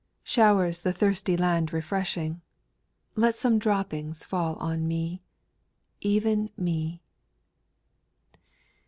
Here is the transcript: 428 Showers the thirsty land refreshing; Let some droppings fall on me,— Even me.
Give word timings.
428 0.23 0.67
Showers 0.67 0.81
the 0.81 0.93
thirsty 0.93 1.37
land 1.37 1.71
refreshing; 1.71 2.41
Let 3.15 3.35
some 3.35 3.59
droppings 3.59 4.25
fall 4.25 4.55
on 4.55 4.87
me,— 4.87 5.21
Even 6.01 6.49
me. 6.57 7.03